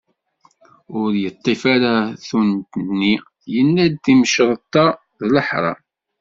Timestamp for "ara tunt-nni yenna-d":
1.73-3.95